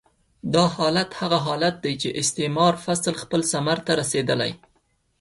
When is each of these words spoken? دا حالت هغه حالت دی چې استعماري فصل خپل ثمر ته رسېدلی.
دا 0.53 0.65
حالت 0.75 1.09
هغه 1.21 1.37
حالت 1.45 1.75
دی 1.83 1.93
چې 2.01 2.09
استعماري 2.21 2.79
فصل 2.85 3.13
خپل 3.23 3.41
ثمر 3.51 3.77
ته 3.85 3.91
رسېدلی. 4.01 4.51